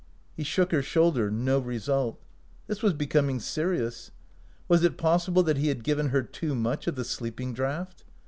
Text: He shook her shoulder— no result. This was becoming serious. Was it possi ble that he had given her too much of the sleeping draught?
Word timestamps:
He 0.35 0.43
shook 0.43 0.71
her 0.71 0.81
shoulder— 0.81 1.29
no 1.49 1.59
result. 1.59 2.19
This 2.65 2.81
was 2.81 2.93
becoming 2.95 3.39
serious. 3.39 4.09
Was 4.67 4.83
it 4.83 4.97
possi 4.97 5.31
ble 5.31 5.43
that 5.43 5.57
he 5.57 5.67
had 5.67 5.83
given 5.83 6.09
her 6.09 6.23
too 6.23 6.55
much 6.55 6.87
of 6.87 6.95
the 6.95 7.05
sleeping 7.05 7.53
draught? 7.53 8.03